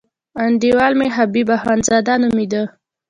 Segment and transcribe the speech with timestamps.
[0.43, 2.63] انډیوال مې حبیب اخندزاده نومېده.